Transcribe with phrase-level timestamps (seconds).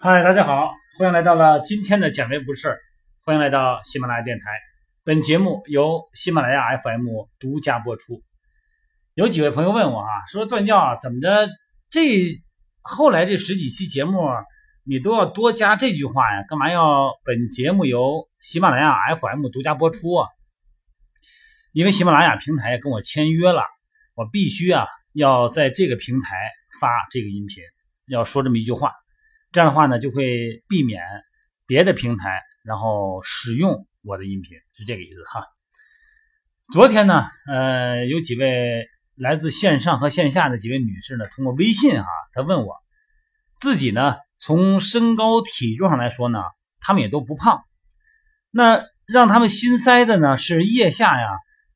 [0.00, 2.78] 嗨，大家好，欢迎来到了今天的减肥不是，
[3.24, 4.44] 欢迎来到喜马拉雅电台。
[5.02, 7.08] 本节目由喜马拉雅 FM
[7.40, 8.22] 独家播出。
[9.14, 11.48] 有几位朋友问我啊，说段教啊，怎么着
[11.90, 12.40] 这
[12.80, 14.20] 后来这十几期节目
[14.84, 16.44] 你都要多加这句话呀？
[16.48, 20.28] 干嘛要本节目由喜马拉雅 FM 独家播出啊？
[21.72, 23.64] 因为喜马拉雅平台跟我签约了，
[24.14, 26.36] 我必须啊要在这个平台
[26.80, 27.64] 发这个音频，
[28.06, 28.92] 要说这么一句话。
[29.50, 31.02] 这样的话呢，就会避免
[31.66, 32.30] 别的平台
[32.64, 35.44] 然后使用我的音频，是这个意思哈。
[36.72, 42.74] 昨天呢，呃，有几位来自线上和线下的几位女士呢，通过微信哈，她问我
[43.58, 46.40] 自己呢，从身高体重上来说呢，
[46.78, 47.62] 她们也都不胖。
[48.50, 51.26] 那让他们心塞的呢，是腋下呀，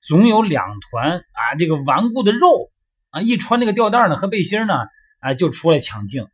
[0.03, 2.70] 总有两团啊，这个顽固的肉
[3.11, 4.75] 啊，一穿那个吊带呢和背心呢，
[5.20, 6.28] 啊，就出来抢镜。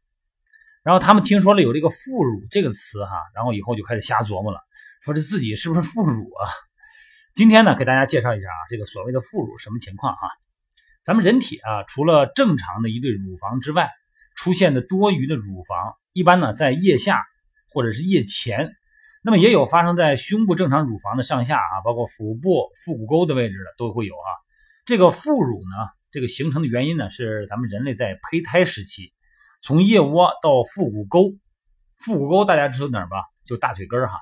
[0.88, 4.58] 然后他们听说了有这个副乳这个词哈，然后以后就开始瞎琢磨了，
[5.04, 6.48] 说这自己是不是副乳啊？
[7.34, 10.30] 今天呢，给大家介绍一下啊，这个所谓的副乳什么情况哈？
[11.04, 13.90] 咱们人体啊，除了正常的一对乳房之外，
[14.34, 17.22] 出现的多余的乳房，一般呢在腋下
[17.74, 18.70] 或者是腋前，
[19.22, 24.30] 那么也有发生在胸部正常乳房的上下啊，包括腹部腹股沟的位置的都会有啊。
[24.86, 29.12] 这个副乳呢，这个形成的原因呢，是咱们人类在胚胎时期。
[29.60, 31.34] 从腋窝到腹股沟，
[31.98, 33.16] 腹股沟大家知道哪儿吧？
[33.44, 34.18] 就大腿根儿哈。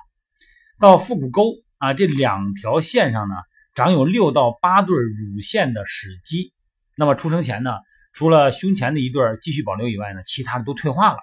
[0.79, 3.35] 到腹股沟啊，这两条线上呢，
[3.75, 6.53] 长有六到八对乳腺的始基。
[6.95, 7.71] 那么出生前呢，
[8.13, 11.19] 除了胸前的一对继续保留以外呢，其他的都退化了。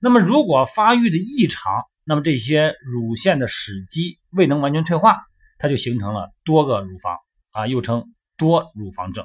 [0.00, 5.16] 那么如果发育的异常，那么这些乳腺的始基未能完全退化，
[5.58, 7.16] 它就形成了多个乳房
[7.52, 8.04] 啊，又称
[8.36, 9.24] 多乳房症。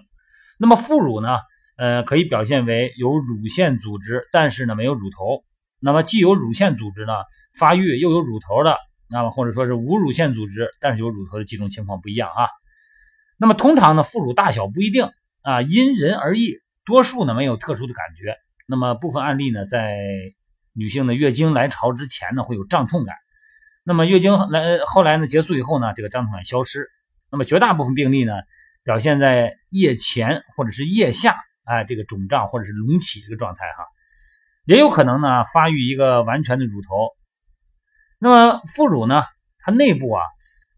[0.59, 1.39] 那么副乳呢？
[1.83, 5.44] 呃，可以表现为有乳腺组织，但是呢没有乳头。
[5.82, 7.11] 那么既有乳腺组织呢
[7.60, 8.77] 发育，又有乳头的，
[9.10, 12.48] 那么或者说是无乳腺组织，但是有乳头的几种情况不一样啊。
[13.38, 15.11] 那么通常呢副乳大小不一定
[15.42, 16.55] 啊，因人而异，
[16.86, 18.33] 多数呢没有特殊的感觉。
[18.66, 19.99] 那么部分案例呢在
[20.72, 23.14] 女性的月经来潮之前呢会有胀痛感，
[23.83, 26.88] 那么月经来后来呢结束以后呢这个胀痛感消失。
[27.30, 28.36] 那么绝大部分病例呢
[28.86, 31.36] 表现在腋前或者是腋下。
[31.65, 33.85] 哎，这个肿胀或者是隆起这个状态哈，
[34.65, 37.09] 也有可能呢发育一个完全的乳头。
[38.19, 39.23] 那么副乳呢，
[39.59, 40.23] 它内部啊，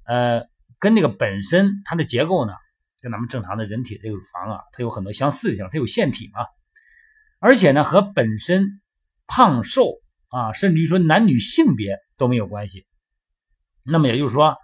[0.07, 0.43] 呃，
[0.79, 2.53] 跟那个本身它的结构呢，
[3.01, 6.41] 跟咱们正常的人体这个乳房啊，它有很多相似性，它有腺体嘛。
[7.39, 8.81] 而且呢，和本身
[9.27, 9.91] 胖瘦
[10.29, 12.85] 啊，甚至于说男女性别都没有关系。
[13.83, 14.55] 那么也就是说，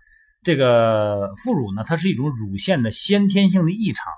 [0.42, 4.12] 这个副乳呢，它是一种乳腺的先天性的异常。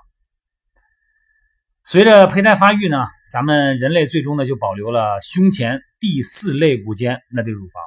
[1.86, 7.82] 随着胚胎发育呢，咱们人类最终呢就保留了胸前第四肋骨间那对乳房，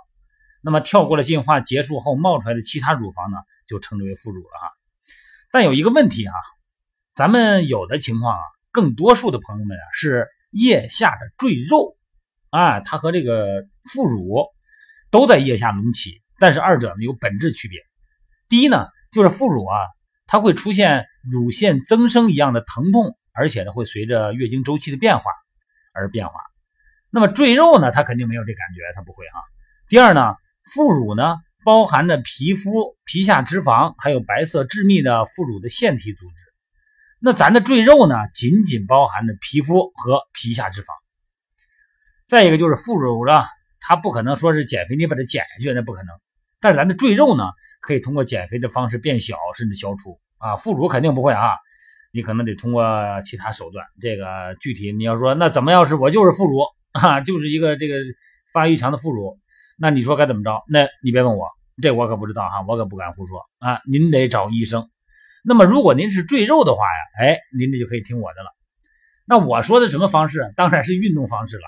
[0.61, 3.37] 那么跳过了进化结束后冒出来的其他乳房呢，
[3.67, 4.71] 就称之为副乳了哈。
[5.51, 6.33] 但有一个问题哈，
[7.15, 8.41] 咱们有的情况啊，
[8.71, 11.97] 更多数的朋友们啊是腋下的赘肉
[12.51, 14.45] 啊，它和这个副乳
[15.09, 17.79] 都在腋下隆起，但是二者呢有本质区别。
[18.47, 19.75] 第一呢，就是副乳啊，
[20.27, 23.17] 它会出现乳腺增生一样的疼痛。
[23.37, 25.31] 而且呢，会随着月经周期的变化
[25.93, 26.33] 而变化。
[27.11, 29.39] 那么赘肉呢，它肯定没有这感觉，它不会哈。
[29.87, 30.35] 第二呢，
[30.73, 36.35] 副乳呢，包含着皮肤、皮下脂肪，还有白色致密的副乳的腺体组织。
[37.19, 40.87] 那咱的赘肉呢，仅仅包含着皮肤和皮下脂肪。
[42.27, 43.43] 再一个就是副乳呢，
[43.79, 46.15] 它不可能说是减肥你把它减下去，那不可能。
[46.59, 47.45] 但是咱的赘肉呢，
[47.81, 50.57] 可以通过减肥的方式变小，甚至消除啊。
[50.57, 51.51] 副乳肯定不会啊。
[52.11, 52.83] 你可能得通过
[53.23, 56.59] 其他手段，这个具体你要说那怎么要是我就是副乳
[56.93, 57.95] 啊，就是一个这个
[58.53, 59.37] 发育强的副乳，
[59.77, 60.63] 那你说该怎么着？
[60.67, 61.47] 那你别问我，
[61.81, 64.89] 这我可不知道哈，我可不敢胡说啊，您得找医生。
[65.43, 68.49] 那么如果您是赘肉的话呀，哎，您这就可以听我的了。
[69.25, 70.53] 那我说的什么方式？
[70.55, 71.63] 当然是运动方式了。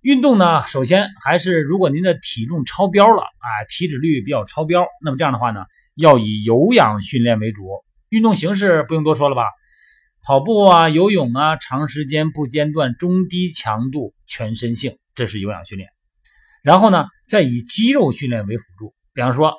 [0.00, 5.64] 运动呢，首先还是如果您的体重超标了啊，体脂率比较超标，那么这样的话呢，
[5.94, 7.64] 要以有氧训练为主。
[8.10, 9.42] 运动形式不用多说了吧，
[10.22, 15.90] 跑步啊、游泳啊，长时间不间断、中低强度、全身性，这是有氧训练。
[16.62, 19.52] 然后呢，再以肌肉训练为辅助，比方说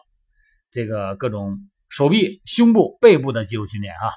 [0.71, 1.59] 这个各种
[1.89, 4.09] 手臂、胸部、背部的肌肉训练啊。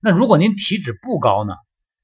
[0.00, 1.54] 那如果您体脂不高呢，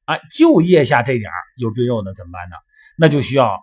[0.04, 2.56] 啊，就腋下这点有赘肉呢怎么办呢？
[2.96, 3.58] 那就需要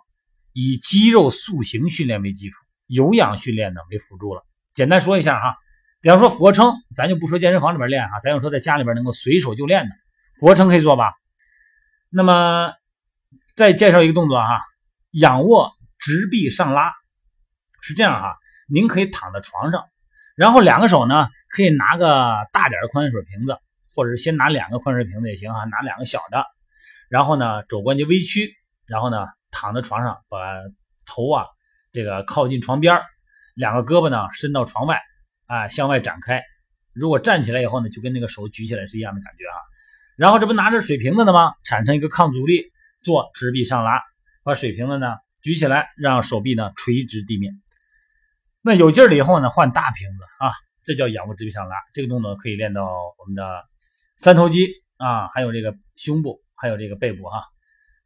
[0.52, 2.58] 以肌肉塑形训练为基础，
[2.88, 4.42] 有氧训练呢为辅助了。
[4.74, 5.56] 简单说一下哈。
[6.00, 9.94] 比方说俯卧撑，咱就不说健身房里边练啊，咱就说在家里边能够随手就练的
[10.38, 11.12] 俯卧撑可以做吧？
[12.10, 12.72] 那么
[13.56, 14.60] 再介绍一个动作哈，
[15.10, 16.92] 仰卧直臂上拉，
[17.80, 18.36] 是这样哈。
[18.68, 19.84] 您可以躺在床上，
[20.34, 23.56] 然后两个手呢可以拿个大点的矿泉水瓶子，
[23.94, 26.44] 或者是先拿两个矿泉水瓶子也行啊，拿两个小的。
[27.08, 28.52] 然后呢，肘关节微曲，
[28.86, 30.38] 然后呢躺在床上，把
[31.06, 31.46] 头啊
[31.92, 33.00] 这个靠近床边
[33.54, 35.00] 两个胳膊呢伸到床外，
[35.46, 36.42] 啊向外展开。
[36.92, 39.56] 如果站起来以后呢，就跟那个手举起来是一样的感觉啊。
[40.16, 41.52] 然后这不拿着水瓶子的吗？
[41.62, 42.72] 产生一个抗阻力，
[43.02, 44.00] 做直臂上拉，
[44.42, 47.52] 把水瓶子呢举起来，让手臂呢垂直地面。
[48.62, 50.52] 那有劲了以后呢，换大瓶子啊，
[50.84, 51.76] 这叫仰卧直臂上拉。
[51.92, 52.84] 这个动作可以练到
[53.18, 53.62] 我们的
[54.16, 57.42] 三头肌啊，还有这个胸部，还有这个背部哈。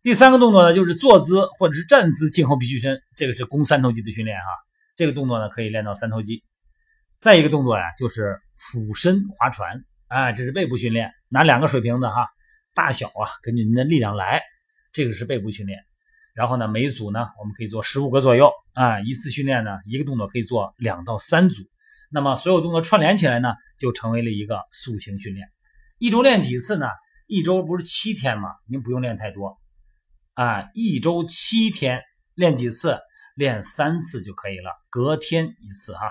[0.03, 4.47] 第三个动作呢，就是坐姿或者是站姿颈后臂屈伸，这个是肱三头肌的训练哈。
[4.97, 6.43] 这个动作呢可以练到三头肌。
[7.21, 12.27] 再一个动作呀，就是俯身划船，哎，这是背部训练，拿两个水瓶子哈，
[12.75, 14.41] 大小啊根据您的力量来，
[14.91, 15.79] 这个是背部训练。
[16.33, 21.63] 然后呢，每组呢我们可以做十五个左右啊，一次训练呢一个动作可以做两到三组，
[22.11, 25.47] 那么所有动作串联起来呢，就成为了一个塑形训练。
[25.99, 26.87] 一周练几次呢？
[27.27, 28.49] 一周不是七天吗？
[28.67, 29.59] 您不用练太多
[30.33, 32.01] 啊，一周七天
[32.35, 32.99] 练几次？
[33.37, 36.11] 练三次就可以了，隔天一次哈。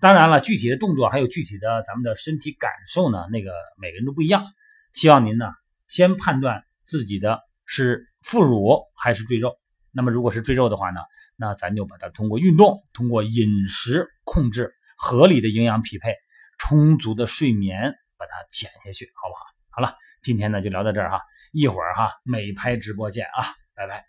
[0.00, 4.46] 当然了，具体的动作还有具体的咱们的身体感受呢，那个每个人都不一样。
[4.94, 5.52] 希望您呢
[5.88, 9.56] 先判断自己的是副乳还是赘肉。
[9.92, 11.00] 那么如果是赘肉的话呢，
[11.36, 16.14] 那咱就把它通过运动、通过饮食控制、合理的营养匹配、
[16.58, 19.40] 充足的睡眠把它减下去，好不好？
[19.68, 21.20] 好了，今天呢就聊到这儿哈，
[21.52, 24.04] 一会儿哈美拍直播见啊，拜拜。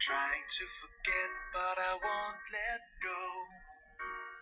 [0.00, 4.37] Trying to forget, but I won't let go.